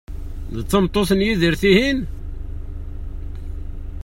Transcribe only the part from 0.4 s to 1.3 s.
D tameṭṭut n